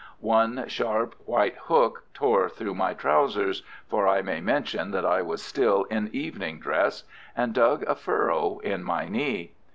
[0.21, 5.83] One sharp, white hook tore through my trousers—for I may mention that I was still
[5.91, 9.51] in evening dress—and dug a furrow in my knee.